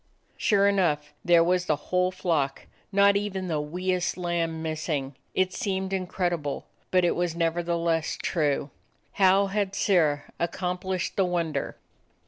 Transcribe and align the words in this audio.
Sure 0.35 0.67
enough, 0.67 1.13
there 1.23 1.43
was 1.43 1.67
the 1.67 1.75
whole 1.75 2.09
flock, 2.11 2.65
not 2.91 3.15
even 3.15 3.45
the 3.47 3.61
wee 3.61 3.91
est 3.91 4.17
lamb 4.17 4.63
missing. 4.63 5.15
It 5.35 5.53
seemed 5.53 5.93
in 5.93 6.07
credible, 6.07 6.65
but 6.89 7.05
it 7.05 7.15
was 7.15 7.35
nevertheless 7.35 8.17
true. 8.19 8.71
How 9.21 9.45
had 9.45 9.75
Sirrah 9.75 10.23
accomplished 10.39 11.17
the 11.17 11.25
wonder? 11.25 11.77